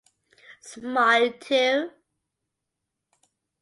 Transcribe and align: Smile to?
Smile 0.61 1.29
to? 1.31 1.91